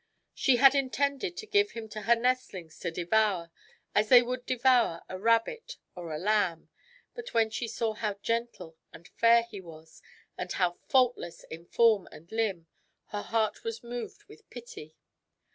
[0.33, 3.51] She had intended to give him to her nestlings to devour
[3.93, 6.69] as they would devour a rabbit or a lamb.
[7.13, 10.01] But when she saw how gentle and fair he was,
[10.39, 12.65] and how faultless in form and limb,
[13.09, 14.95] her heart was moved with pity.